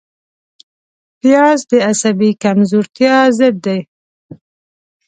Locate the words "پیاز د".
1.19-1.73